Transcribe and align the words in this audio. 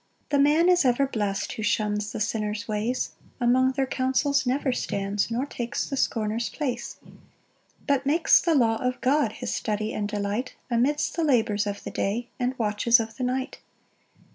1 0.29 0.29
The 0.29 0.39
man 0.43 0.67
is 0.67 0.83
ever 0.83 1.05
blest 1.05 1.51
Who 1.53 1.61
shuns 1.61 2.11
the 2.11 2.19
sinner's 2.19 2.67
ways, 2.67 3.11
Among 3.39 3.73
their 3.73 3.85
counsels 3.85 4.47
never 4.47 4.71
stands, 4.73 5.29
Nor 5.29 5.45
takes 5.45 5.87
the 5.87 5.95
scorner's 5.95 6.49
place; 6.49 6.97
2 7.05 7.11
But 7.85 8.05
makes 8.07 8.41
the 8.41 8.55
Law 8.55 8.77
of 8.77 8.99
God 9.01 9.33
His 9.33 9.53
study 9.53 9.93
and 9.93 10.09
delight, 10.09 10.55
Amidst 10.71 11.15
the 11.15 11.23
labours 11.23 11.67
of 11.67 11.83
the 11.83 11.91
day, 11.91 12.29
And 12.39 12.57
watches 12.57 12.99
of 12.99 13.17
the 13.17 13.23
night. 13.23 13.59